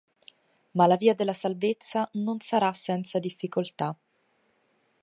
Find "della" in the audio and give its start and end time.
1.13-1.31